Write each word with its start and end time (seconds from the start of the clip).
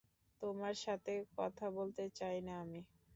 তোমার 0.41 0.75
সাথে 0.79 1.11
কথা 1.37 1.65
বলতে 1.77 2.03
চাই 2.19 2.37
না 2.47 2.53
আমি। 2.63 2.81